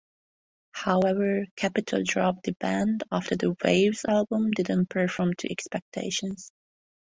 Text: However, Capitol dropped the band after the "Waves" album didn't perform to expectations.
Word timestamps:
However, 0.71 1.45
Capitol 1.55 2.03
dropped 2.03 2.45
the 2.45 2.53
band 2.53 3.03
after 3.11 3.35
the 3.35 3.55
"Waves" 3.63 4.03
album 4.07 4.49
didn't 4.49 4.87
perform 4.89 5.35
to 5.35 5.51
expectations. 5.51 6.51